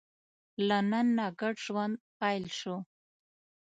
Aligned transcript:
له 0.67 0.77
نن 0.91 1.07
نه 1.17 1.25
ګډ 1.39 1.55
ژوند 1.65 1.95
پیل 2.19 2.43
شو. 2.59 2.75